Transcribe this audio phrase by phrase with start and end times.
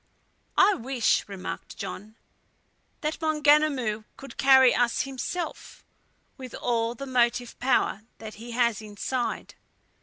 [0.57, 2.15] "I wish," remarked John,
[3.01, 5.83] "that Maunganamu could carry us himself,
[6.37, 9.53] with all the motive power that he has inside.